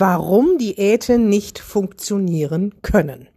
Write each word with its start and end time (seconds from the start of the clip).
Warum 0.00 0.56
Diäten 0.56 1.28
nicht 1.28 1.58
funktionieren 1.58 2.74
können. 2.80 3.28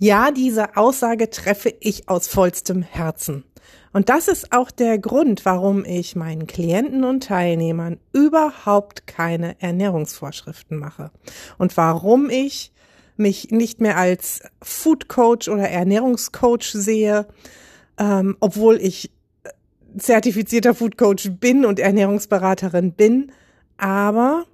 Ja, 0.00 0.32
diese 0.32 0.76
Aussage 0.76 1.30
treffe 1.30 1.72
ich 1.78 2.08
aus 2.08 2.26
vollstem 2.26 2.82
Herzen. 2.82 3.44
Und 3.92 4.08
das 4.08 4.26
ist 4.26 4.52
auch 4.52 4.72
der 4.72 4.98
Grund, 4.98 5.44
warum 5.44 5.84
ich 5.84 6.16
meinen 6.16 6.48
Klienten 6.48 7.04
und 7.04 7.22
Teilnehmern 7.22 8.00
überhaupt 8.12 9.06
keine 9.06 9.54
Ernährungsvorschriften 9.62 10.78
mache. 10.78 11.12
Und 11.58 11.76
warum 11.76 12.28
ich 12.28 12.72
mich 13.16 13.52
nicht 13.52 13.80
mehr 13.80 13.98
als 13.98 14.40
Food 14.60 15.08
Coach 15.08 15.46
oder 15.46 15.68
Ernährungscoach 15.68 16.72
sehe, 16.72 17.28
ähm, 18.00 18.36
obwohl 18.40 18.78
ich 18.78 19.12
zertifizierter 19.96 20.74
Food 20.74 20.98
Coach 20.98 21.30
bin 21.38 21.64
und 21.64 21.78
Ernährungsberaterin 21.78 22.94
bin. 22.94 23.30
Aber 23.76 24.44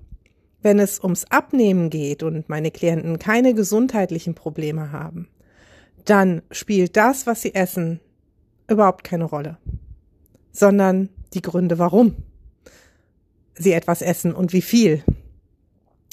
wenn 0.64 0.78
es 0.78 0.98
ums 0.98 1.26
Abnehmen 1.26 1.90
geht 1.90 2.22
und 2.22 2.48
meine 2.48 2.70
Klienten 2.70 3.18
keine 3.18 3.52
gesundheitlichen 3.52 4.34
Probleme 4.34 4.92
haben, 4.92 5.28
dann 6.06 6.42
spielt 6.50 6.96
das, 6.96 7.26
was 7.26 7.42
sie 7.42 7.54
essen, 7.54 8.00
überhaupt 8.66 9.04
keine 9.04 9.24
Rolle, 9.24 9.58
sondern 10.52 11.10
die 11.34 11.42
Gründe, 11.42 11.78
warum 11.78 12.16
sie 13.54 13.72
etwas 13.72 14.00
essen 14.00 14.34
und 14.34 14.54
wie 14.54 14.62
viel. 14.62 15.04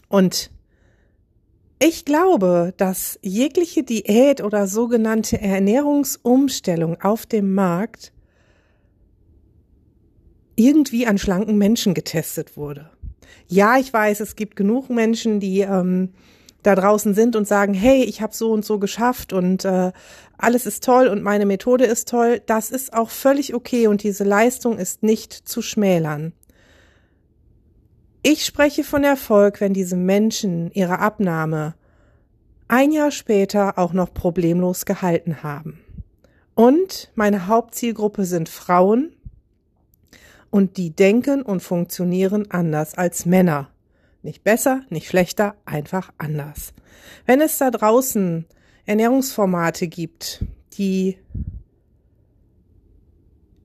Und 0.09 0.51
ich 1.79 2.03
glaube, 2.03 2.73
dass 2.75 3.17
jegliche 3.21 3.83
Diät 3.83 4.43
oder 4.43 4.67
sogenannte 4.67 5.39
Ernährungsumstellung 5.39 7.01
auf 7.01 7.25
dem 7.25 7.53
Markt 7.53 8.11
irgendwie 10.55 11.07
an 11.07 11.17
schlanken 11.17 11.57
Menschen 11.57 11.93
getestet 11.93 12.57
wurde. 12.57 12.91
Ja, 13.47 13.77
ich 13.77 13.91
weiß, 13.91 14.19
es 14.19 14.35
gibt 14.35 14.55
genug 14.55 14.89
Menschen, 14.89 15.39
die 15.39 15.61
ähm, 15.61 16.13
da 16.63 16.75
draußen 16.75 17.13
sind 17.13 17.35
und 17.35 17.47
sagen, 17.47 17.73
hey, 17.73 18.03
ich 18.03 18.21
habe 18.21 18.33
so 18.33 18.51
und 18.51 18.63
so 18.63 18.79
geschafft 18.79 19.33
und 19.33 19.65
äh, 19.65 19.91
alles 20.37 20.65
ist 20.65 20.83
toll 20.83 21.07
und 21.07 21.23
meine 21.23 21.45
Methode 21.45 21.85
ist 21.85 22.07
toll. 22.07 22.41
Das 22.45 22.69
ist 22.71 22.93
auch 22.93 23.09
völlig 23.09 23.53
okay 23.53 23.87
und 23.87 24.03
diese 24.03 24.23
Leistung 24.23 24.77
ist 24.77 25.03
nicht 25.03 25.33
zu 25.33 25.61
schmälern. 25.61 26.33
Ich 28.23 28.45
spreche 28.45 28.83
von 28.83 29.03
Erfolg, 29.03 29.61
wenn 29.61 29.73
diese 29.73 29.95
Menschen 29.95 30.71
ihre 30.73 30.99
Abnahme 30.99 31.73
ein 32.67 32.91
Jahr 32.91 33.11
später 33.11 33.77
auch 33.77 33.93
noch 33.93 34.13
problemlos 34.13 34.85
gehalten 34.85 35.43
haben. 35.43 35.79
Und 36.53 37.11
meine 37.15 37.47
Hauptzielgruppe 37.47 38.25
sind 38.25 38.47
Frauen 38.47 39.13
und 40.51 40.77
die 40.77 40.91
denken 40.91 41.41
und 41.41 41.61
funktionieren 41.61 42.51
anders 42.51 42.95
als 42.95 43.25
Männer. 43.25 43.69
Nicht 44.21 44.43
besser, 44.43 44.81
nicht 44.89 45.07
schlechter, 45.07 45.55
einfach 45.65 46.11
anders. 46.19 46.73
Wenn 47.25 47.41
es 47.41 47.57
da 47.57 47.71
draußen 47.71 48.45
Ernährungsformate 48.85 49.87
gibt, 49.87 50.43
die 50.73 51.17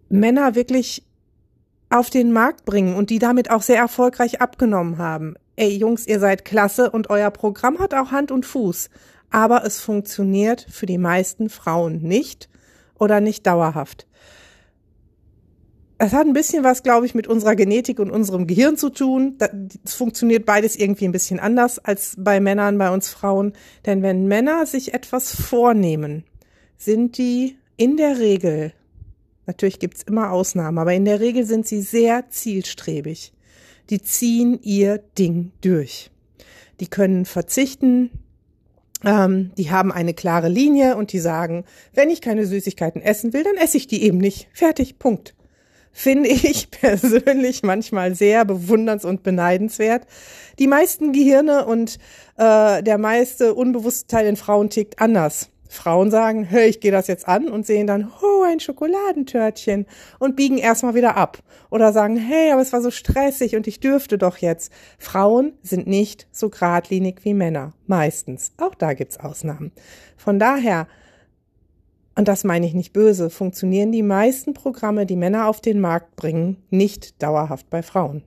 Männer 0.09 0.55
wirklich 0.55 1.05
auf 1.91 2.09
den 2.09 2.33
Markt 2.33 2.65
bringen 2.65 2.97
und 2.97 3.11
die 3.11 3.19
damit 3.19 3.50
auch 3.50 3.62
sehr 3.62 3.78
erfolgreich 3.78 4.41
abgenommen 4.41 4.99
haben. 4.99 5.34
Ey 5.56 5.77
Jungs, 5.77 6.06
ihr 6.06 6.21
seid 6.21 6.44
klasse 6.44 6.91
und 6.91 7.11
euer 7.11 7.31
Programm 7.31 7.78
hat 7.78 7.94
auch 7.94 8.11
Hand 8.12 8.31
und 8.31 8.47
Fuß, 8.47 8.91
aber 9.31 9.65
es 9.65 9.81
funktioniert 9.81 10.66
für 10.71 10.87
die 10.87 10.99
meisten 10.99 11.49
Frauen 11.49 11.99
nicht 12.03 12.49
oder 12.99 13.21
nicht 13.21 13.47
dauerhaft 13.47 14.06
es 15.99 16.12
hat 16.12 16.27
ein 16.27 16.34
bisschen 16.34 16.62
was, 16.62 16.83
glaube 16.83 17.07
ich, 17.07 17.15
mit 17.15 17.27
unserer 17.27 17.57
Genetik 17.57 17.99
und 18.01 18.11
unserem 18.11 18.47
Gehirn 18.47 18.77
zu 18.77 18.91
tun. 18.91 19.39
Es 19.84 19.95
funktioniert 19.95 20.45
beides 20.45 20.77
irgendwie 20.77 21.07
ein 21.07 21.12
bisschen 21.12 21.41
anders 21.41 21.79
als 21.79 22.15
bei 22.19 22.39
Männern, 22.39 22.77
bei 22.77 22.91
uns 22.91 23.09
Frauen. 23.09 23.55
Denn 23.87 24.03
wenn 24.03 24.27
Männer 24.27 24.67
sich 24.67 24.93
etwas 24.93 25.35
vornehmen, 25.35 26.25
sind 26.77 27.17
die 27.17 27.56
in 27.79 27.97
der 27.97 28.19
Regel, 28.19 28.73
natürlich 29.47 29.79
gibt's 29.79 30.03
immer 30.03 30.33
Ausnahmen, 30.33 30.79
aber 30.79 30.93
in 30.93 31.06
der 31.06 31.21
Regel 31.21 31.47
sind 31.47 31.67
sie 31.67 31.81
sehr 31.81 32.29
zielstrebig. 32.29 33.33
Die 33.89 34.03
ziehen 34.03 34.59
ihr 34.62 34.99
Ding 35.19 35.53
durch. 35.62 36.11
Die 36.81 36.89
können 36.89 37.25
verzichten, 37.25 38.11
ähm, 39.03 39.53
die 39.56 39.71
haben 39.71 39.93
eine 39.93 40.12
klare 40.12 40.49
Linie 40.49 40.97
und 40.97 41.12
die 41.12 41.21
sagen, 41.21 41.65
wenn 41.95 42.11
ich 42.11 42.21
keine 42.21 42.45
Süßigkeiten 42.45 43.01
essen 43.01 43.33
will, 43.33 43.45
dann 43.45 43.56
esse 43.56 43.79
ich 43.79 43.87
die 43.87 44.03
eben 44.03 44.19
nicht. 44.19 44.49
Fertig, 44.53 44.99
Punkt 44.99 45.36
finde 45.97 46.29
ich 46.29 46.71
persönlich 46.83 47.62
manchmal 47.62 48.15
sehr 48.15 48.45
bewunderns- 48.45 49.07
und 49.07 49.23
beneidenswert. 49.23 50.07
Die 50.59 50.67
meisten 50.67 51.12
Gehirne 51.12 51.65
und 51.65 51.99
äh, 52.37 52.83
der 52.83 52.99
meiste 52.99 53.55
unbewusste 53.55 54.06
Teil 54.06 54.27
in 54.27 54.37
Frauen 54.37 54.69
tickt 54.69 55.01
anders. 55.01 55.51
Frauen 55.69 56.11
sagen, 56.11 56.45
hey, 56.45 56.69
ich 56.69 56.81
gehe 56.81 56.93
das 56.93 57.06
jetzt 57.06 57.27
an 57.27 57.49
und 57.49 57.67
sehen 57.67 57.87
dann, 57.87 58.12
oh, 58.23 58.43
ein 58.43 58.61
Schokoladentörtchen 58.61 59.87
und 60.19 60.37
biegen 60.37 60.59
erstmal 60.59 60.95
wieder 60.95 61.17
ab. 61.17 61.39
Oder 61.71 61.93
sagen, 61.93 62.17
hey, 62.17 62.53
aber 62.53 62.61
es 62.61 62.73
war 62.75 62.83
so 62.83 62.91
stressig 62.91 63.56
und 63.56 63.67
ich 63.67 63.81
dürfte 63.81 64.19
doch 64.19 64.37
jetzt. 64.37 64.71
Frauen 64.99 65.55
sind 65.62 65.87
nicht 65.87 66.29
so 66.31 66.51
geradlinig 66.51 67.21
wie 67.23 67.35
Männer. 67.35 67.73
Meistens. 67.87 68.53
Auch 68.59 68.75
da 68.75 68.93
gibt's 68.93 69.19
Ausnahmen. 69.19 69.73
Von 70.17 70.39
daher, 70.39 70.87
und 72.16 72.28
das 72.28 72.44
meine 72.44 72.66
ich 72.66 72.75
nicht 72.75 72.93
böse, 72.93 73.31
funktionieren 73.31 73.93
die 73.93 74.03
meisten 74.03 74.54
Programme, 74.54 75.06
die 75.06 75.16
Männer 75.16 75.49
auf 75.49 75.60
den 75.60 75.81
Markt 75.81 76.16
bringen, 76.16 76.56
nicht 76.71 77.22
dauerhaft 77.22 77.69
bei 77.71 77.82
Frauen. 77.82 78.22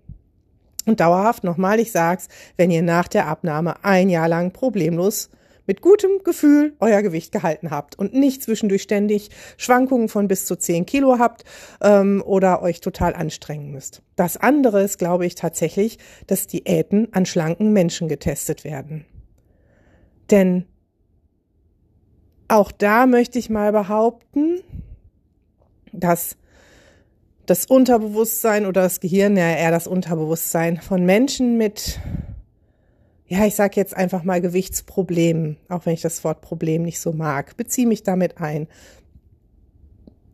Und 0.85 0.99
dauerhaft, 0.99 1.43
nochmal, 1.43 1.79
ich 1.79 1.91
sag's, 1.91 2.29
wenn 2.55 2.71
ihr 2.71 2.81
nach 2.81 3.07
der 3.07 3.27
Abnahme 3.27 3.83
ein 3.83 4.09
Jahr 4.09 4.27
lang 4.27 4.51
problemlos 4.51 5.29
mit 5.65 5.81
gutem 5.81 6.23
Gefühl 6.23 6.73
euer 6.79 7.03
Gewicht 7.03 7.31
gehalten 7.31 7.69
habt 7.69 7.97
und 7.97 8.13
nicht 8.13 8.41
zwischendurch 8.41 8.81
ständig 8.81 9.29
Schwankungen 9.57 10.09
von 10.09 10.27
bis 10.27 10.45
zu 10.45 10.55
10 10.55 10.87
Kilo 10.87 11.19
habt 11.19 11.43
ähm, 11.81 12.23
oder 12.25 12.63
euch 12.63 12.81
total 12.81 13.13
anstrengen 13.13 13.71
müsst. 13.71 14.01
Das 14.15 14.35
andere 14.35 14.81
ist, 14.81 14.97
glaube 14.97 15.27
ich, 15.27 15.35
tatsächlich, 15.35 15.99
dass 16.25 16.47
Diäten 16.47 17.09
an 17.11 17.27
schlanken 17.27 17.71
Menschen 17.71 18.07
getestet 18.07 18.63
werden. 18.63 19.05
Denn 20.31 20.65
auch 22.49 22.71
da 22.71 23.05
möchte 23.05 23.39
ich 23.39 23.49
mal 23.49 23.71
behaupten, 23.71 24.61
dass 25.93 26.35
das 27.45 27.65
Unterbewusstsein 27.65 28.65
oder 28.65 28.81
das 28.81 28.99
Gehirn, 28.99 29.37
ja 29.37 29.49
eher 29.49 29.71
das 29.71 29.87
Unterbewusstsein 29.87 30.81
von 30.81 31.05
Menschen 31.05 31.57
mit, 31.57 31.99
ja, 33.27 33.45
ich 33.45 33.55
sage 33.55 33.75
jetzt 33.75 33.95
einfach 33.95 34.23
mal 34.23 34.41
Gewichtsproblemen, 34.41 35.57
auch 35.69 35.85
wenn 35.85 35.93
ich 35.93 36.01
das 36.01 36.23
Wort 36.23 36.41
Problem 36.41 36.83
nicht 36.83 36.99
so 36.99 37.13
mag, 37.13 37.55
beziehe 37.55 37.87
mich 37.87 38.03
damit 38.03 38.39
ein, 38.39 38.67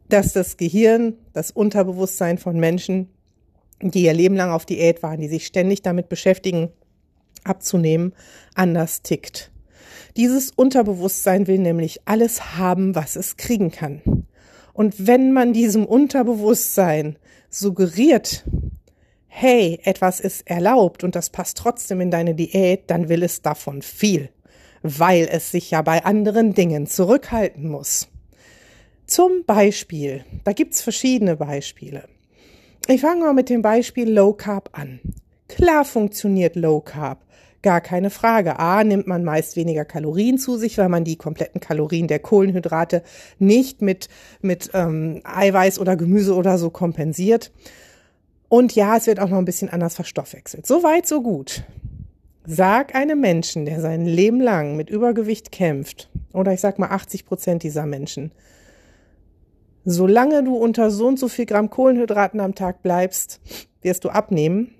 dass 0.10 0.34
das 0.34 0.58
Gehirn, 0.58 1.18
das 1.34 1.52
Unterbewusstsein 1.52 2.38
von 2.38 2.60
Menschen, 2.60 3.10
die 3.82 4.04
ihr 4.04 4.14
Leben 4.14 4.36
lang 4.36 4.52
auf 4.52 4.66
Diät 4.66 5.04
waren, 5.04 5.20
die 5.20 5.28
sich 5.28 5.46
ständig 5.46 5.82
damit 5.82 6.10
beschäftigen, 6.10 6.70
abzunehmen, 7.44 8.14
anders 8.56 9.02
tickt. 9.02 9.52
Dieses 10.18 10.52
Unterbewusstsein 10.52 11.48
will 11.48 11.60
nämlich 11.60 12.00
alles 12.06 12.58
haben, 12.58 12.96
was 12.96 13.18
es 13.18 13.36
kriegen 13.36 13.72
kann. 13.72 14.02
Und 14.72 15.08
wenn 15.08 15.34
man 15.34 15.52
diesem 15.52 15.86
Unterbewusstsein 15.86 17.18
suggeriert, 17.50 18.46
hey, 19.28 19.80
etwas 19.84 20.22
ist 20.22 20.48
erlaubt 20.50 21.04
und 21.04 21.16
das 21.16 21.30
passt 21.30 21.58
trotzdem 21.58 22.00
in 22.00 22.12
deine 22.12 22.34
Diät, 22.34 22.84
dann 22.88 23.10
will 23.10 23.24
es 23.24 23.42
davon 23.42 23.82
viel, 23.82 24.30
weil 24.82 25.28
es 25.30 25.52
sich 25.52 25.72
ja 25.72 25.82
bei 25.82 26.06
anderen 26.06 26.54
Dingen 26.54 26.88
zurückhalten 26.88 27.68
muss. 27.68 28.08
Zum 29.06 29.44
Beispiel, 29.46 30.24
da 30.46 30.54
gibt's 30.54 30.82
verschiedene 30.82 31.36
Beispiele. 31.36 32.08
Ich 32.88 33.02
fange 33.02 33.26
mal 33.26 33.34
mit 33.34 33.50
dem 33.50 33.62
Beispiel 33.62 34.10
Low 34.10 34.34
Carb 34.34 34.70
an. 34.72 35.00
Klar 35.50 35.84
funktioniert 35.84 36.56
Low 36.56 36.80
Carb. 36.80 37.26
Gar 37.66 37.82
keine 37.82 38.12
Frage. 38.12 38.60
A, 38.60 38.84
nimmt 38.84 39.08
man 39.08 39.24
meist 39.24 39.56
weniger 39.56 39.86
Kalorien 39.86 40.38
zu 40.38 40.56
sich, 40.56 40.78
weil 40.78 40.88
man 40.88 41.04
die 41.04 41.16
kompletten 41.16 41.60
Kalorien 41.60 42.08
der 42.08 42.20
Kohlenhydrate 42.20 43.02
nicht 43.40 43.82
mit, 43.82 44.08
mit 44.40 44.70
ähm, 44.76 45.22
Eiweiß 45.24 45.80
oder 45.80 45.96
Gemüse 45.96 46.36
oder 46.36 46.60
so 46.60 46.70
kompensiert. 46.70 47.52
Und 48.50 48.76
ja, 48.76 48.96
es 48.96 49.08
wird 49.08 49.20
auch 49.20 49.30
noch 49.30 49.40
ein 49.40 49.46
bisschen 49.46 49.72
anders 49.72 49.96
verstoffwechselt. 49.96 50.68
So 50.68 50.84
weit, 50.84 51.08
so 51.08 51.24
gut. 51.24 51.64
Sag 52.46 52.94
einem 52.94 53.20
Menschen, 53.20 53.66
der 53.66 53.82
sein 53.82 54.06
Leben 54.06 54.42
lang 54.42 54.76
mit 54.76 54.92
Übergewicht 54.92 55.52
kämpft, 55.52 56.12
oder 56.34 56.54
ich 56.54 56.62
sag 56.62 56.78
mal 56.78 56.90
80 56.90 57.26
Prozent 57.26 57.64
dieser 57.64 57.88
Menschen, 57.88 58.32
solange 59.86 60.44
du 60.44 60.56
unter 60.56 60.92
so 60.92 61.08
und 61.08 61.18
so 61.18 61.30
viel 61.30 61.48
Gramm 61.48 61.72
Kohlenhydraten 61.72 62.42
am 62.42 62.54
Tag 62.54 62.84
bleibst, 62.84 63.42
wirst 63.82 64.04
du 64.04 64.10
abnehmen. 64.10 64.76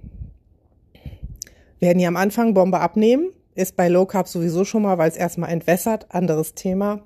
Werden 1.86 2.00
die 2.00 2.08
am 2.08 2.18
Anfang 2.18 2.56
Bombe 2.56 2.80
abnehmen, 2.80 3.30
ist 3.54 3.76
bei 3.76 3.90
Low 3.90 4.08
Carb 4.08 4.28
sowieso 4.28 4.66
schon 4.66 4.82
mal, 4.82 4.98
weil 4.98 5.08
es 5.08 5.18
erstmal 5.18 5.52
entwässert, 5.52 6.08
anderes 6.10 6.56
Thema. 6.56 7.04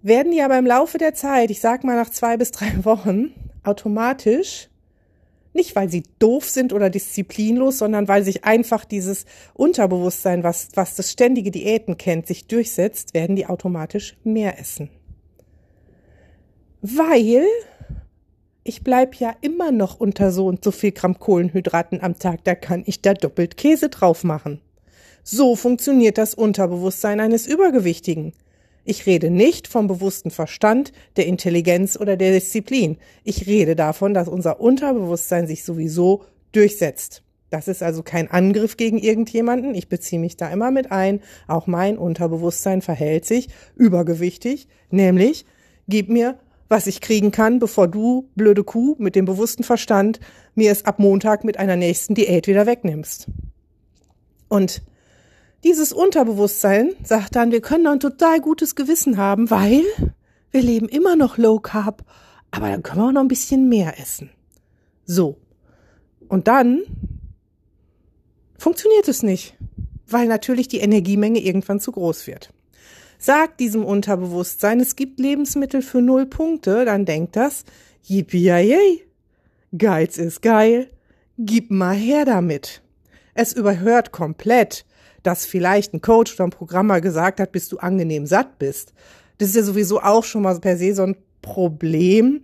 Werden 0.00 0.32
die 0.32 0.40
aber 0.40 0.58
im 0.58 0.64
Laufe 0.64 0.96
der 0.96 1.12
Zeit, 1.12 1.50
ich 1.50 1.60
sag 1.60 1.84
mal 1.84 1.94
nach 1.94 2.08
zwei 2.08 2.38
bis 2.38 2.52
drei 2.52 2.72
Wochen, 2.86 3.34
automatisch 3.64 4.70
nicht, 5.52 5.76
weil 5.76 5.90
sie 5.90 6.04
doof 6.18 6.48
sind 6.48 6.72
oder 6.72 6.88
disziplinlos, 6.88 7.76
sondern 7.76 8.08
weil 8.08 8.24
sich 8.24 8.46
einfach 8.46 8.86
dieses 8.86 9.26
Unterbewusstsein, 9.52 10.42
was, 10.42 10.70
was 10.74 10.94
das 10.94 11.12
ständige 11.12 11.50
Diäten 11.50 11.98
kennt, 11.98 12.26
sich 12.26 12.46
durchsetzt, 12.46 13.12
werden 13.12 13.36
die 13.36 13.44
automatisch 13.44 14.16
mehr 14.24 14.58
essen. 14.58 14.88
Weil 16.80 17.44
ich 18.64 18.82
bleib 18.82 19.16
ja 19.16 19.34
immer 19.40 19.72
noch 19.72 19.98
unter 19.98 20.30
so 20.30 20.46
und 20.46 20.62
so 20.62 20.70
viel 20.70 20.92
Gramm 20.92 21.18
Kohlenhydraten 21.18 22.02
am 22.02 22.18
Tag, 22.18 22.44
da 22.44 22.54
kann 22.54 22.84
ich 22.86 23.02
da 23.02 23.14
doppelt 23.14 23.56
Käse 23.56 23.88
drauf 23.88 24.24
machen. 24.24 24.60
So 25.24 25.56
funktioniert 25.56 26.18
das 26.18 26.34
Unterbewusstsein 26.34 27.20
eines 27.20 27.46
Übergewichtigen. 27.46 28.32
Ich 28.84 29.06
rede 29.06 29.30
nicht 29.30 29.68
vom 29.68 29.86
bewussten 29.86 30.30
Verstand, 30.30 30.92
der 31.16 31.26
Intelligenz 31.26 31.96
oder 31.96 32.16
der 32.16 32.32
Disziplin. 32.32 32.98
Ich 33.22 33.46
rede 33.46 33.76
davon, 33.76 34.14
dass 34.14 34.26
unser 34.26 34.60
Unterbewusstsein 34.60 35.46
sich 35.46 35.64
sowieso 35.64 36.24
durchsetzt. 36.50 37.22
Das 37.50 37.68
ist 37.68 37.82
also 37.82 38.02
kein 38.02 38.30
Angriff 38.30 38.76
gegen 38.76 38.98
irgendjemanden. 38.98 39.74
Ich 39.74 39.88
beziehe 39.88 40.20
mich 40.20 40.36
da 40.36 40.50
immer 40.50 40.70
mit 40.70 40.90
ein. 40.90 41.20
Auch 41.46 41.66
mein 41.66 41.98
Unterbewusstsein 41.98 42.82
verhält 42.82 43.24
sich 43.24 43.48
übergewichtig, 43.76 44.68
nämlich 44.90 45.44
gib 45.86 46.08
mir, 46.08 46.38
was 46.72 46.86
ich 46.86 47.02
kriegen 47.02 47.30
kann, 47.30 47.58
bevor 47.58 47.86
du, 47.86 48.30
blöde 48.34 48.64
Kuh, 48.64 48.96
mit 48.98 49.14
dem 49.14 49.26
bewussten 49.26 49.62
Verstand 49.62 50.18
mir 50.54 50.72
es 50.72 50.86
ab 50.86 50.98
Montag 50.98 51.44
mit 51.44 51.58
einer 51.58 51.76
nächsten 51.76 52.14
Diät 52.14 52.46
wieder 52.46 52.64
wegnimmst. 52.66 53.26
Und 54.48 54.82
dieses 55.64 55.92
Unterbewusstsein 55.92 56.94
sagt 57.04 57.36
dann, 57.36 57.52
wir 57.52 57.60
können 57.60 57.86
ein 57.86 58.00
total 58.00 58.40
gutes 58.40 58.74
Gewissen 58.74 59.18
haben, 59.18 59.50
weil 59.50 59.82
wir 60.50 60.62
leben 60.62 60.88
immer 60.88 61.14
noch 61.14 61.36
Low 61.36 61.60
Carb, 61.60 62.04
aber 62.50 62.70
dann 62.70 62.82
können 62.82 63.02
wir 63.02 63.08
auch 63.08 63.12
noch 63.12 63.20
ein 63.20 63.28
bisschen 63.28 63.68
mehr 63.68 64.00
essen. 64.00 64.30
So. 65.04 65.36
Und 66.26 66.48
dann 66.48 66.82
funktioniert 68.56 69.08
es 69.08 69.22
nicht, 69.22 69.58
weil 70.06 70.26
natürlich 70.26 70.68
die 70.68 70.80
Energiemenge 70.80 71.40
irgendwann 71.40 71.80
zu 71.80 71.92
groß 71.92 72.26
wird. 72.26 72.51
Sagt 73.24 73.60
diesem 73.60 73.84
Unterbewusstsein, 73.84 74.80
es 74.80 74.96
gibt 74.96 75.20
Lebensmittel 75.20 75.80
für 75.80 76.02
null 76.02 76.26
Punkte, 76.26 76.84
dann 76.84 77.04
denkt 77.04 77.36
das, 77.36 77.64
yippie 78.02 79.00
Geiz 79.78 80.18
ist 80.18 80.42
geil, 80.42 80.90
gib 81.38 81.70
mal 81.70 81.94
her 81.94 82.24
damit. 82.24 82.82
Es 83.32 83.52
überhört 83.52 84.10
komplett, 84.10 84.84
dass 85.22 85.46
vielleicht 85.46 85.94
ein 85.94 86.00
Coach 86.00 86.34
oder 86.34 86.48
ein 86.48 86.50
Programmer 86.50 87.00
gesagt 87.00 87.38
hat, 87.38 87.52
bis 87.52 87.68
du 87.68 87.78
angenehm 87.78 88.26
satt 88.26 88.58
bist. 88.58 88.92
Das 89.38 89.50
ist 89.50 89.54
ja 89.54 89.62
sowieso 89.62 90.00
auch 90.00 90.24
schon 90.24 90.42
mal 90.42 90.58
per 90.58 90.76
se 90.76 90.92
so 90.92 91.04
ein 91.04 91.14
Problem 91.42 92.40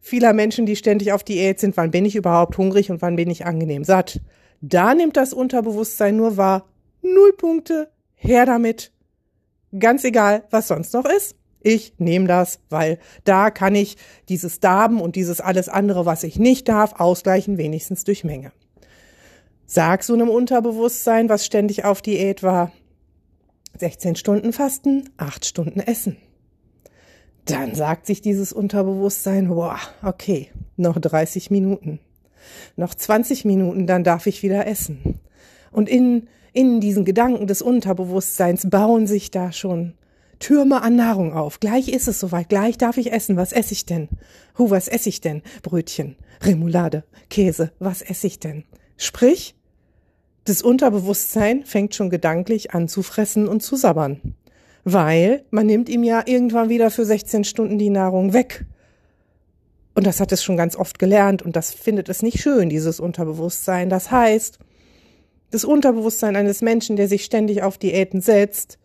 vieler 0.00 0.32
Menschen, 0.32 0.66
die 0.66 0.74
ständig 0.74 1.12
auf 1.12 1.22
Diät 1.22 1.60
sind. 1.60 1.76
Wann 1.76 1.92
bin 1.92 2.04
ich 2.04 2.16
überhaupt 2.16 2.58
hungrig 2.58 2.90
und 2.90 3.00
wann 3.00 3.14
bin 3.14 3.30
ich 3.30 3.46
angenehm 3.46 3.84
satt? 3.84 4.20
Da 4.60 4.92
nimmt 4.92 5.16
das 5.16 5.32
Unterbewusstsein 5.32 6.16
nur 6.16 6.36
wahr. 6.36 6.66
Null 7.00 7.32
Punkte, 7.36 7.90
her 8.16 8.44
damit. 8.44 8.90
Ganz 9.78 10.04
egal, 10.04 10.44
was 10.50 10.68
sonst 10.68 10.92
noch 10.94 11.04
ist. 11.04 11.36
Ich 11.60 11.94
nehme 11.98 12.28
das, 12.28 12.60
weil 12.70 12.98
da 13.24 13.50
kann 13.50 13.74
ich 13.74 13.96
dieses 14.28 14.60
Darben 14.60 15.00
und 15.00 15.16
dieses 15.16 15.40
alles 15.40 15.68
andere, 15.68 16.06
was 16.06 16.22
ich 16.22 16.38
nicht 16.38 16.68
darf, 16.68 17.00
ausgleichen, 17.00 17.58
wenigstens 17.58 18.04
durch 18.04 18.22
Menge. 18.22 18.52
Sag 19.66 20.04
so 20.04 20.14
einem 20.14 20.28
Unterbewusstsein, 20.28 21.28
was 21.28 21.44
ständig 21.44 21.84
auf 21.84 22.02
Diät 22.02 22.44
war, 22.44 22.70
16 23.78 24.14
Stunden 24.14 24.52
Fasten, 24.52 25.10
8 25.16 25.44
Stunden 25.44 25.80
Essen. 25.80 26.16
Dann 27.46 27.74
sagt 27.74 28.06
sich 28.06 28.20
dieses 28.20 28.52
Unterbewusstsein, 28.52 29.48
boah, 29.48 29.78
okay, 30.02 30.50
noch 30.76 30.98
30 30.98 31.50
Minuten. 31.50 32.00
Noch 32.76 32.94
20 32.94 33.44
Minuten, 33.44 33.86
dann 33.86 34.04
darf 34.04 34.26
ich 34.26 34.42
wieder 34.42 34.66
essen. 34.66 35.20
Und 35.72 35.88
in, 35.88 36.28
in 36.56 36.80
diesen 36.80 37.04
Gedanken 37.04 37.46
des 37.46 37.60
Unterbewusstseins 37.60 38.70
bauen 38.70 39.06
sich 39.06 39.30
da 39.30 39.52
schon 39.52 39.92
Türme 40.38 40.80
an 40.80 40.96
Nahrung 40.96 41.34
auf. 41.34 41.60
Gleich 41.60 41.88
ist 41.88 42.08
es 42.08 42.18
soweit, 42.18 42.48
gleich 42.48 42.78
darf 42.78 42.96
ich 42.96 43.12
essen. 43.12 43.36
Was 43.36 43.52
esse 43.52 43.74
ich 43.74 43.84
denn? 43.84 44.08
Hu, 44.56 44.70
was 44.70 44.88
esse 44.88 45.10
ich 45.10 45.20
denn? 45.20 45.42
Brötchen, 45.62 46.16
Remoulade, 46.42 47.04
Käse, 47.28 47.72
was 47.78 48.00
esse 48.00 48.26
ich 48.26 48.40
denn? 48.40 48.64
Sprich, 48.96 49.54
das 50.44 50.62
Unterbewusstsein 50.62 51.62
fängt 51.64 51.94
schon 51.94 52.08
gedanklich 52.08 52.72
an 52.72 52.88
zu 52.88 53.02
fressen 53.02 53.48
und 53.48 53.62
zu 53.62 53.76
sabbern. 53.76 54.34
Weil 54.82 55.44
man 55.50 55.66
nimmt 55.66 55.90
ihm 55.90 56.04
ja 56.04 56.22
irgendwann 56.24 56.70
wieder 56.70 56.90
für 56.90 57.04
16 57.04 57.44
Stunden 57.44 57.76
die 57.76 57.90
Nahrung 57.90 58.32
weg. 58.32 58.64
Und 59.94 60.06
das 60.06 60.20
hat 60.20 60.32
es 60.32 60.42
schon 60.42 60.56
ganz 60.56 60.74
oft 60.74 60.98
gelernt 60.98 61.42
und 61.42 61.54
das 61.54 61.74
findet 61.74 62.08
es 62.08 62.22
nicht 62.22 62.40
schön, 62.40 62.70
dieses 62.70 62.98
Unterbewusstsein. 62.98 63.90
Das 63.90 64.10
heißt, 64.10 64.58
das 65.50 65.64
Unterbewusstsein 65.64 66.36
eines 66.36 66.62
Menschen, 66.62 66.96
der 66.96 67.08
sich 67.08 67.24
ständig 67.24 67.62
auf 67.62 67.78
Diäten 67.78 68.20
setzt, 68.20 68.78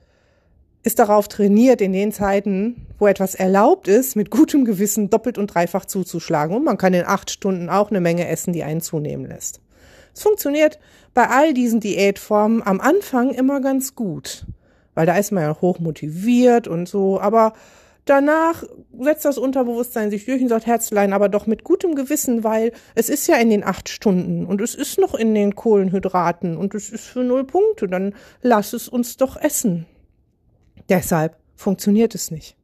ist 0.83 0.99
darauf 0.99 1.27
trainiert, 1.27 1.81
in 1.81 1.93
den 1.93 2.11
Zeiten, 2.11 2.87
wo 2.97 3.07
etwas 3.07 3.35
erlaubt 3.35 3.87
ist, 3.87 4.15
mit 4.15 4.31
gutem 4.31 4.65
Gewissen 4.65 5.09
doppelt 5.09 5.37
und 5.37 5.47
dreifach 5.47 5.85
zuzuschlagen. 5.85 6.55
Und 6.55 6.63
man 6.63 6.77
kann 6.77 6.93
in 6.93 7.05
acht 7.05 7.29
Stunden 7.29 7.69
auch 7.69 7.89
eine 7.89 8.01
Menge 8.01 8.27
essen, 8.27 8.53
die 8.53 8.63
einen 8.63 8.81
zunehmen 8.81 9.27
lässt. 9.27 9.61
Es 10.13 10.23
funktioniert 10.23 10.79
bei 11.13 11.27
all 11.29 11.53
diesen 11.53 11.79
Diätformen 11.79 12.65
am 12.65 12.81
Anfang 12.81 13.31
immer 13.31 13.61
ganz 13.61 13.95
gut, 13.95 14.45
weil 14.95 15.05
da 15.05 15.17
ist 15.17 15.31
man 15.31 15.43
ja 15.43 15.61
hoch 15.61 15.79
motiviert 15.79 16.67
und 16.67 16.87
so, 16.89 17.19
aber 17.19 17.53
danach 18.05 18.63
setzt 18.99 19.25
das 19.25 19.37
Unterbewusstsein 19.37 20.09
sich 20.09 20.25
durch 20.25 20.41
und 20.41 20.49
sagt 20.49 20.65
Herzlein, 20.65 21.13
aber 21.13 21.29
doch 21.29 21.47
mit 21.47 21.63
gutem 21.63 21.95
Gewissen, 21.95 22.43
weil 22.43 22.71
es 22.95 23.09
ist 23.09 23.27
ja 23.27 23.35
in 23.37 23.49
den 23.49 23.63
acht 23.63 23.89
Stunden 23.89 24.45
und 24.45 24.61
es 24.61 24.75
ist 24.75 24.99
noch 24.99 25.13
in 25.13 25.33
den 25.33 25.55
Kohlenhydraten 25.55 26.57
und 26.57 26.75
es 26.75 26.89
ist 26.89 27.05
für 27.05 27.23
null 27.23 27.45
Punkte, 27.45 27.87
dann 27.87 28.13
lass 28.41 28.73
es 28.73 28.87
uns 28.87 29.17
doch 29.17 29.37
essen. 29.37 29.85
Deshalb 30.89 31.37
funktioniert 31.55 32.15
es 32.15 32.31
nicht. 32.31 32.57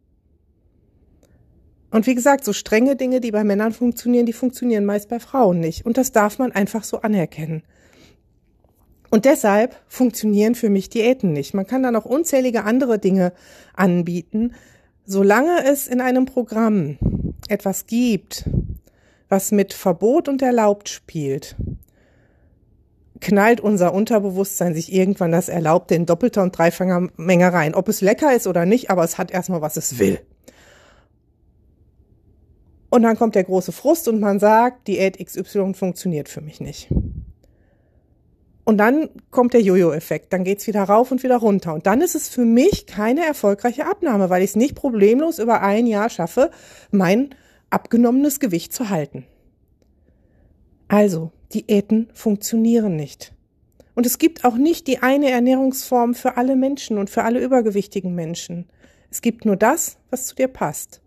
Und 1.89 2.05
wie 2.05 2.15
gesagt, 2.15 2.43
so 2.43 2.51
strenge 2.51 2.95
Dinge, 2.95 3.21
die 3.21 3.31
bei 3.31 3.43
Männern 3.43 3.71
funktionieren, 3.71 4.25
die 4.25 4.33
funktionieren 4.33 4.85
meist 4.85 5.07
bei 5.07 5.19
Frauen 5.19 5.59
nicht. 5.59 5.85
Und 5.85 5.97
das 5.97 6.11
darf 6.11 6.37
man 6.37 6.51
einfach 6.51 6.83
so 6.83 7.01
anerkennen. 7.01 7.63
Und 9.09 9.23
deshalb 9.23 9.75
funktionieren 9.87 10.53
für 10.53 10.69
mich 10.69 10.89
Diäten 10.89 11.31
nicht. 11.31 11.53
Man 11.53 11.65
kann 11.65 11.83
da 11.83 11.91
noch 11.91 12.05
unzählige 12.05 12.65
andere 12.65 12.99
Dinge 12.99 13.31
anbieten. 13.73 14.53
Solange 15.09 15.63
es 15.63 15.87
in 15.87 16.01
einem 16.01 16.25
Programm 16.25 16.97
etwas 17.47 17.87
gibt, 17.87 18.43
was 19.29 19.53
mit 19.53 19.71
Verbot 19.71 20.27
und 20.27 20.41
erlaubt 20.41 20.89
spielt, 20.89 21.55
knallt 23.21 23.61
unser 23.61 23.93
Unterbewusstsein 23.93 24.73
sich 24.73 24.91
irgendwann 24.91 25.31
das 25.31 25.47
Erlaubte 25.47 25.95
in 25.95 26.05
doppelter 26.05 26.43
und 26.43 26.57
dreifacher 26.57 27.07
Menge 27.15 27.53
rein. 27.53 27.73
Ob 27.73 27.87
es 27.87 28.01
lecker 28.01 28.35
ist 28.35 28.47
oder 28.47 28.65
nicht, 28.65 28.89
aber 28.89 29.05
es 29.05 29.17
hat 29.17 29.31
erstmal, 29.31 29.61
was 29.61 29.77
es 29.77 29.97
will. 29.97 30.19
Und 32.89 33.03
dann 33.03 33.15
kommt 33.17 33.35
der 33.35 33.45
große 33.45 33.71
Frust 33.71 34.09
und 34.09 34.19
man 34.19 34.41
sagt, 34.41 34.89
Diät 34.89 35.25
XY 35.25 35.73
funktioniert 35.73 36.27
für 36.27 36.41
mich 36.41 36.59
nicht. 36.59 36.89
Und 38.67 38.79
dann 38.79 39.07
kommt 39.31 39.53
der 39.53 39.61
Jojo-Effekt. 39.61 40.33
Dann 40.33 40.43
geht's 40.43 40.67
wieder 40.67 40.83
rauf 40.83 41.09
und 41.13 41.23
wieder 41.23 41.37
runter. 41.37 41.73
Und 41.73 41.87
dann 41.87 42.01
ist 42.01 42.15
es 42.15 42.27
für 42.27 42.43
mich 42.43 42.85
keine 42.85 43.25
erfolgreiche 43.25 43.85
Abnahme, 43.85 44.29
weil 44.29 44.43
ich 44.43 44.49
es 44.49 44.55
nicht 44.57 44.75
problemlos 44.75 45.39
über 45.39 45.61
ein 45.61 45.87
Jahr 45.87 46.09
schaffe, 46.09 46.51
mein 46.91 47.33
abgenommenes 47.69 48.41
Gewicht 48.41 48.73
zu 48.73 48.89
halten. 48.89 49.25
Also, 50.89 51.31
Diäten 51.53 52.09
funktionieren 52.11 52.97
nicht. 52.97 53.31
Und 53.95 54.05
es 54.05 54.17
gibt 54.17 54.43
auch 54.43 54.57
nicht 54.57 54.87
die 54.87 54.99
eine 54.99 55.31
Ernährungsform 55.31 56.13
für 56.13 56.35
alle 56.35 56.57
Menschen 56.57 56.97
und 56.97 57.09
für 57.09 57.23
alle 57.23 57.39
übergewichtigen 57.39 58.13
Menschen. 58.15 58.67
Es 59.09 59.21
gibt 59.21 59.45
nur 59.45 59.55
das, 59.55 59.97
was 60.09 60.25
zu 60.25 60.35
dir 60.35 60.49
passt. 60.49 60.99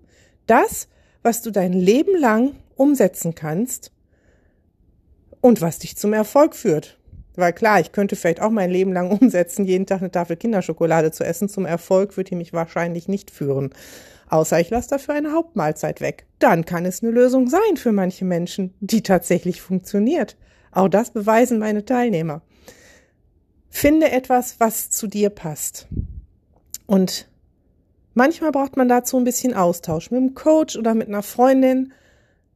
Das, 0.47 0.89
was 1.23 1.43
du 1.43 1.51
dein 1.51 1.75
Leben 1.75 2.19
lang 2.19 2.53
umsetzen 2.77 3.35
kannst 3.35 3.93
und 5.43 5.61
was 5.61 5.79
dich 5.79 5.99
zum 5.99 6.15
Erfolg 6.15 6.55
führt. 6.57 6.97
Weil 7.41 7.53
klar, 7.53 7.81
ich 7.81 7.93
könnte 7.93 8.17
vielleicht 8.17 8.41
auch 8.41 8.51
mein 8.51 8.71
Leben 8.71 8.93
lang 8.93 9.11
umsetzen, 9.21 9.65
jeden 9.65 9.87
Tag 9.87 10.01
eine 10.01 10.11
Tafel 10.11 10.37
Kinderschokolade 10.37 11.11
zu 11.11 11.25
essen. 11.25 11.49
Zum 11.49 11.67
Erfolg 11.67 12.17
wird 12.17 12.31
die 12.31 12.37
mich 12.37 12.53
wahrscheinlich 12.53 13.09
nicht 13.09 13.31
führen. 13.31 13.71
Außer 14.29 14.61
ich 14.61 14.71
lasse 14.71 14.91
dafür 14.91 15.15
eine 15.15 15.33
Hauptmahlzeit 15.33 16.01
weg. 16.01 16.27
Dann 16.39 16.65
kann 16.65 16.87
es 16.87 17.03
eine 17.03 17.11
Lösung 17.11 17.49
sein 17.49 17.77
für 17.77 17.91
manche 17.91 18.25
Menschen, 18.25 18.75
die 18.79 19.03
tatsächlich 19.03 19.61
funktioniert. 19.61 20.37
Auch 20.71 20.89
das 20.89 21.11
beweisen 21.11 21.59
meine 21.59 21.85
Teilnehmer. 21.85 22.43
Finde 23.69 24.13
etwas, 24.13 24.61
was 24.61 24.91
zu 24.91 25.09
dir 25.09 25.31
passt. 25.31 25.89
Und 26.87 27.29
manchmal 28.15 28.53
braucht 28.53 28.77
man 28.77 28.89
dazu 28.89 29.17
ein 29.17 29.25
bisschen 29.25 29.55
Austausch 29.55 30.11
mit 30.13 30.19
einem 30.19 30.35
Coach 30.35 30.77
oder 30.77 30.95
mit 30.95 31.09
einer 31.09 31.23
Freundin. 31.23 31.93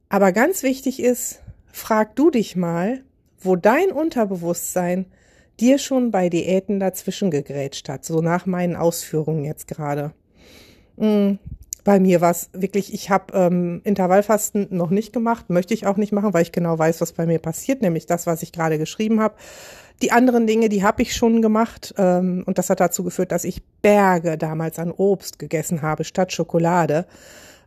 Aber 0.07 0.31
ganz 0.31 0.63
wichtig 0.63 1.01
ist, 1.01 1.41
frag 1.71 2.15
du 2.15 2.29
dich 2.29 2.55
mal, 2.55 3.03
wo 3.45 3.55
dein 3.55 3.91
Unterbewusstsein 3.91 5.05
dir 5.59 5.77
schon 5.77 6.11
bei 6.11 6.29
Diäten 6.29 6.79
dazwischen 6.79 7.31
gegrätscht 7.31 7.87
hat, 7.89 8.03
so 8.03 8.21
nach 8.21 8.45
meinen 8.45 8.75
Ausführungen 8.75 9.45
jetzt 9.45 9.67
gerade. 9.67 10.11
Mm, 10.97 11.33
bei 11.83 11.99
mir 11.99 12.19
war 12.19 12.31
es 12.31 12.49
wirklich, 12.51 12.93
ich 12.93 13.09
habe 13.09 13.37
ähm, 13.37 13.81
Intervallfasten 13.83 14.67
noch 14.71 14.89
nicht 14.89 15.13
gemacht, 15.13 15.49
möchte 15.49 15.73
ich 15.73 15.85
auch 15.85 15.97
nicht 15.97 16.11
machen, 16.11 16.33
weil 16.33 16.41
ich 16.41 16.51
genau 16.51 16.77
weiß, 16.77 16.99
was 16.99 17.13
bei 17.13 17.25
mir 17.25 17.39
passiert, 17.39 17.81
nämlich 17.81 18.07
das, 18.07 18.25
was 18.25 18.41
ich 18.41 18.51
gerade 18.51 18.77
geschrieben 18.77 19.21
habe. 19.21 19.35
Die 20.01 20.11
anderen 20.11 20.47
Dinge, 20.47 20.67
die 20.67 20.83
habe 20.83 21.03
ich 21.03 21.15
schon 21.15 21.41
gemacht 21.41 21.93
ähm, 21.97 22.43
und 22.45 22.57
das 22.57 22.69
hat 22.69 22.79
dazu 22.79 23.03
geführt, 23.03 23.31
dass 23.31 23.45
ich 23.45 23.63
Berge 23.81 24.37
damals 24.37 24.79
an 24.79 24.91
Obst 24.91 25.39
gegessen 25.39 25.83
habe 25.83 26.03
statt 26.03 26.33
Schokolade 26.33 27.05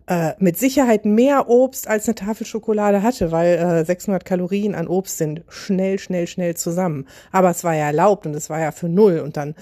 äh, 0.09 0.33
mit 0.39 0.57
Sicherheit 0.57 1.05
mehr 1.05 1.51
Obst 1.51 1.87
als 1.87 2.07
eine 2.09 2.15
Tafel 2.15 2.47
Schokolade 2.47 3.03
hatte, 3.03 3.31
weil 3.31 3.59
äh, 3.59 3.85
600 3.85 4.25
Kalorien 4.25 4.75
an 4.75 4.89
Obst 4.89 5.19
sind 5.19 5.43
schnell, 5.49 5.99
schnell, 5.99 6.27
schnell 6.27 6.57
zusammen. 6.57 7.07
Aber 7.31 7.51
es 7.51 7.63
war 7.63 7.75
ja 7.75 7.87
erlaubt 7.87 8.27
und 8.27 8.35
es 8.35 8.49
war 8.49 8.59
ja 8.59 8.73
für 8.73 8.89
null 8.89 9.21
und 9.21 9.37
dann 9.37 9.55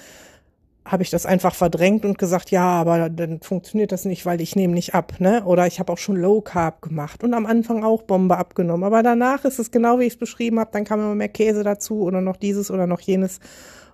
habe 0.84 1.02
ich 1.02 1.10
das 1.10 1.26
einfach 1.26 1.52
verdrängt 1.52 2.04
und 2.04 2.16
gesagt, 2.16 2.52
ja, 2.52 2.62
aber 2.62 3.10
dann 3.10 3.40
funktioniert 3.40 3.90
das 3.90 4.04
nicht, 4.04 4.24
weil 4.24 4.40
ich 4.40 4.54
nehme 4.54 4.72
nicht 4.72 4.94
ab, 4.94 5.14
ne? 5.18 5.42
Oder 5.44 5.66
ich 5.66 5.80
habe 5.80 5.92
auch 5.92 5.98
schon 5.98 6.14
Low 6.14 6.40
Carb 6.40 6.80
gemacht 6.80 7.24
und 7.24 7.34
am 7.34 7.44
Anfang 7.44 7.82
auch 7.82 8.02
Bombe 8.02 8.36
abgenommen, 8.36 8.84
aber 8.84 9.02
danach 9.02 9.44
ist 9.44 9.58
es 9.58 9.72
genau 9.72 9.98
wie 9.98 10.04
ich 10.04 10.12
es 10.12 10.18
beschrieben 10.18 10.60
habe, 10.60 10.70
dann 10.72 10.84
kam 10.84 11.00
immer 11.00 11.16
mehr 11.16 11.28
Käse 11.28 11.64
dazu 11.64 12.02
oder 12.02 12.20
noch 12.20 12.36
dieses 12.36 12.70
oder 12.70 12.86
noch 12.86 13.00
jenes 13.00 13.40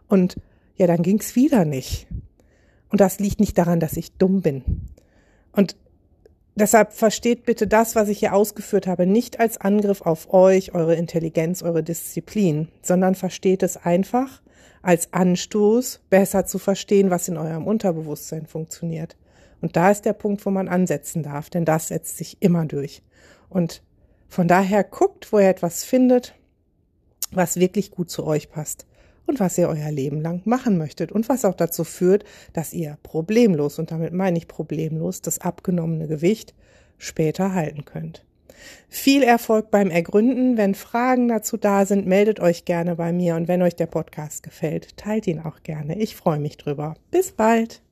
und 0.07 0.37
ja, 0.77 0.87
dann 0.87 1.03
ging's 1.03 1.35
wieder 1.35 1.65
nicht. 1.65 2.09
Und 2.91 3.01
das 3.01 3.21
liegt 3.21 3.41
nicht 3.41 3.57
daran, 3.57 3.81
dass 3.81 3.97
ich 3.97 4.19
dumm 4.19 4.43
bin. 4.43 4.83
Und 5.53 5.77
Deshalb 6.55 6.93
versteht 6.93 7.45
bitte 7.45 7.67
das, 7.67 7.95
was 7.95 8.09
ich 8.09 8.19
hier 8.19 8.35
ausgeführt 8.35 8.87
habe, 8.87 9.07
nicht 9.07 9.41
als 9.41 9.59
Angriff 9.59 10.03
auf 10.03 10.33
euch, 10.35 10.75
eure 10.75 10.95
Intelligenz, 10.95 11.63
eure 11.63 11.83
Disziplin, 11.83 12.69
sondern 12.83 13.15
versteht 13.15 13.63
es 13.63 13.79
einfach 13.79 14.43
als 14.83 15.13
Anstoß, 15.13 16.01
besser 16.11 16.45
zu 16.45 16.59
verstehen, 16.59 17.11
was 17.11 17.29
in 17.29 17.39
eurem 17.39 17.67
Unterbewusstsein 17.67 18.47
funktioniert. 18.47 19.17
Und 19.63 19.77
da 19.77 19.91
ist 19.91 20.05
der 20.05 20.13
Punkt, 20.13 20.45
wo 20.45 20.51
man 20.51 20.69
ansetzen 20.69 21.23
darf, 21.23 21.49
denn 21.49 21.65
das 21.65 21.89
setzt 21.89 22.19
sich 22.19 22.37
immer 22.41 22.67
durch. 22.67 23.03
Und 23.49 23.83
von 24.29 24.49
daher 24.49 24.85
guckt, 24.85 25.33
wo 25.33 25.39
ihr 25.39 25.49
etwas 25.49 25.85
findet, 25.85 26.35
was 27.31 27.57
wirklich 27.57 27.91
gut 27.93 28.11
zu 28.11 28.27
euch 28.27 28.51
passt 28.51 28.87
und 29.33 29.41
was 29.41 29.57
ihr 29.57 29.69
euer 29.69 29.91
Leben 29.91 30.21
lang 30.21 30.43
machen 30.45 30.77
möchtet 30.77 31.11
und 31.11 31.29
was 31.31 31.47
auch 31.47 31.55
dazu 31.55 31.85
führt, 31.85 32.25
dass 32.53 32.75
ihr 32.75 32.99
problemlos, 33.03 33.79
und 33.79 33.91
damit 33.91 34.13
meine 34.13 34.37
ich 34.37 34.47
problemlos, 34.47 35.23
das 35.23 35.39
abgenommene 35.39 36.07
Gewicht 36.07 36.55
später 36.99 37.55
halten 37.55 37.87
könnt. 37.87 38.27
Viel 38.91 39.23
Erfolg 39.23 39.71
beim 39.71 39.91
Ergründen. 39.91 40.59
Wenn 40.59 40.75
Fragen 40.75 41.29
dazu 41.29 41.57
da 41.57 41.87
sind, 41.87 42.07
meldet 42.07 42.41
euch 42.41 42.67
gerne 42.67 42.95
bei 42.97 43.13
mir 43.13 43.35
und 43.37 43.49
wenn 43.49 43.63
euch 43.63 43.75
der 43.75 43.87
Podcast 43.87 44.43
gefällt, 44.43 44.99
teilt 44.99 45.27
ihn 45.27 45.41
auch 45.41 45.63
gerne. 45.63 45.99
Ich 45.99 46.15
freue 46.15 46.39
mich 46.39 46.59
drüber. 46.59 46.95
Bis 47.11 47.33
bald. 47.33 47.83